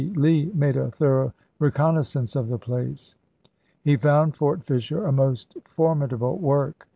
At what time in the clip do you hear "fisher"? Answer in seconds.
4.63-5.05